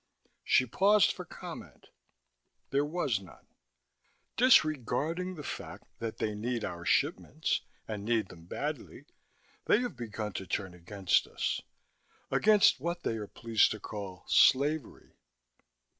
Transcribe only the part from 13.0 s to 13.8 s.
they are pleased to